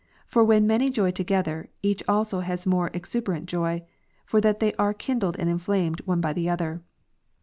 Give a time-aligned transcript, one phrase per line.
[0.25, 3.83] For when many joy together, each also has more exu berant joy;
[4.25, 6.81] for that they are kindled and inflamed one by the other.